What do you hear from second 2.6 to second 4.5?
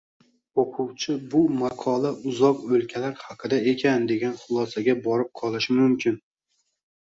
o‘lkalar haqida ekan» degan